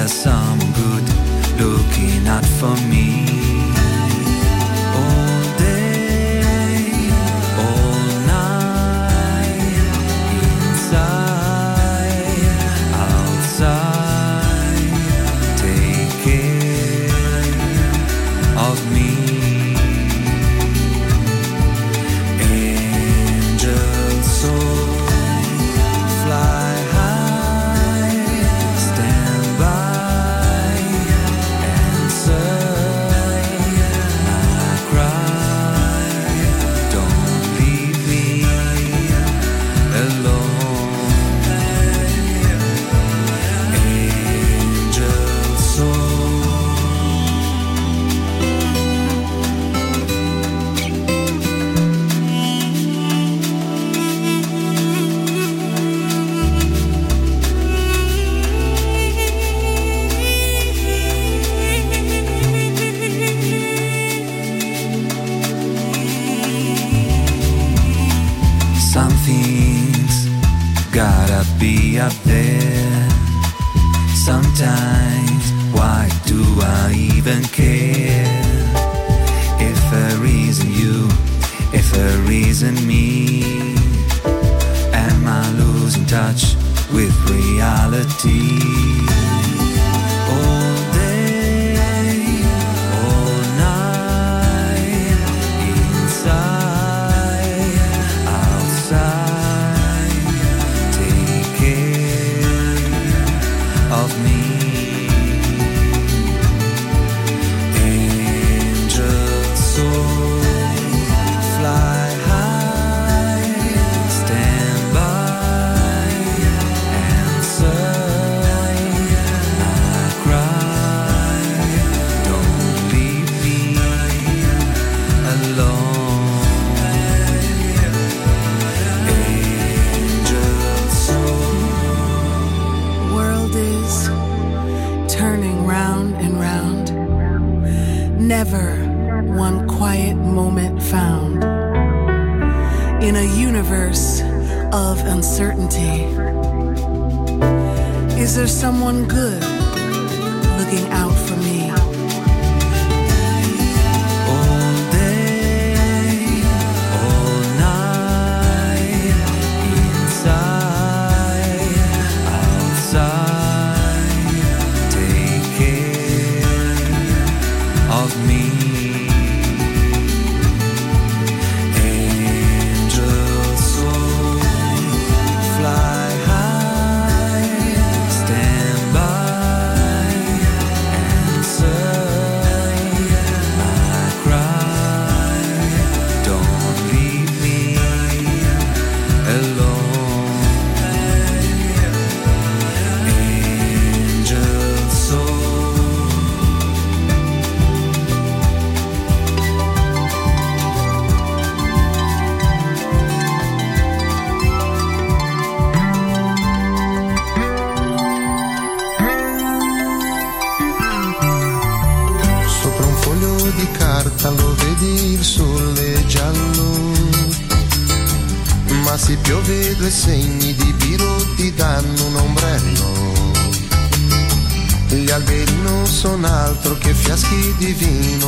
[0.00, 0.40] Answer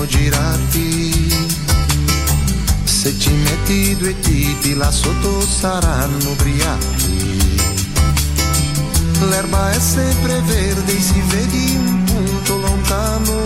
[0.07, 1.35] girati.
[2.85, 7.61] Se ci metti due tipi là sotto saranno ubriachi.
[9.29, 13.41] L'erba è sempre verde, si vedi un punto lontano.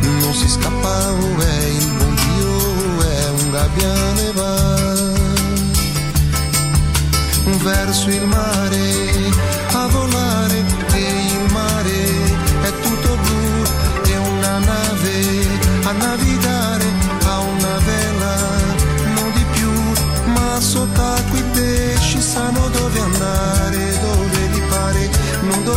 [0.00, 4.62] Non si scappa, oh, è il buon Dio, è un gabbiane va
[7.62, 9.51] verso il mare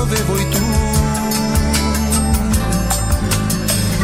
[0.05, 0.63] dove vuoi tu.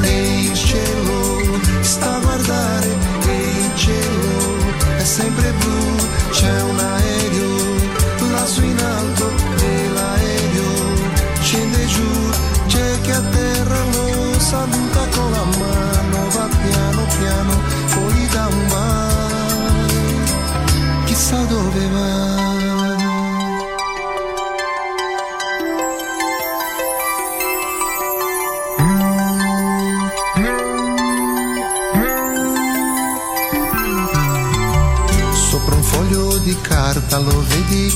[0.01, 2.87] E il cielo sta a guardare
[3.27, 4.57] e il cielo
[4.97, 5.50] è sempre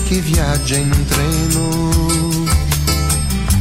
[0.04, 2.54] che viaggia in un treno.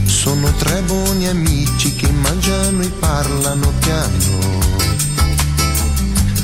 [0.05, 4.63] Sono tre buoni amici che mangiano e parlano piano.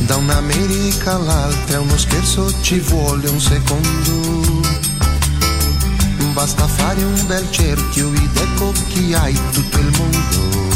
[0.01, 4.61] Da un'America all'altra uno scherzo ci vuole un secondo.
[6.32, 10.68] Basta fare un bel cerchio ed ecco chi hai tutto il mondo.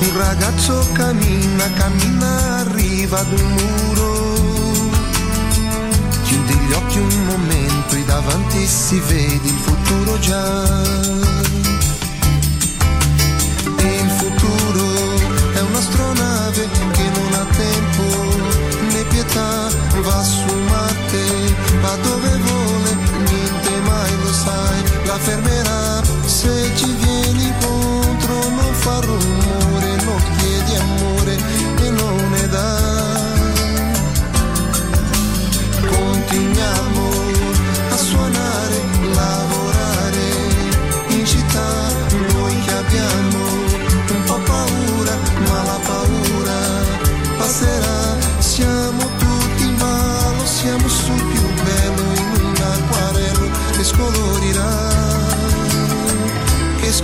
[0.00, 4.27] Un ragazzo cammina, cammina, arriva ad un muro.
[6.68, 10.97] Gli occhi un momento e davanti si vede il futuro già.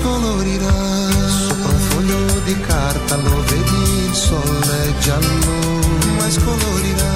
[0.04, 0.72] Che scolorirà.
[1.28, 5.80] Sopra un foglio di carta lo vedi, il sole giallo,
[6.18, 7.14] ma scolorirà.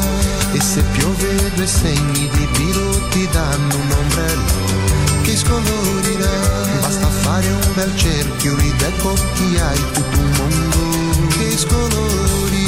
[0.53, 6.81] E se piove due segni di biro ti danno un ombrello che scolorirà.
[6.81, 12.68] Basta fare un bel cerchio ed ecco chi hai tutto un mondo che scolorirà.